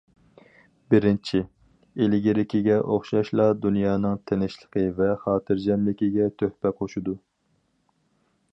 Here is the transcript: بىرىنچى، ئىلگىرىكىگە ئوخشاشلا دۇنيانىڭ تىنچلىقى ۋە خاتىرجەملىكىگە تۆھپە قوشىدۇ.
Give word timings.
بىرىنچى، 0.93 1.41
ئىلگىرىكىگە 2.05 2.77
ئوخشاشلا 2.95 3.45
دۇنيانىڭ 3.67 4.17
تىنچلىقى 4.31 4.87
ۋە 5.01 5.11
خاتىرجەملىكىگە 5.27 6.31
تۆھپە 6.41 6.73
قوشىدۇ. 6.81 7.17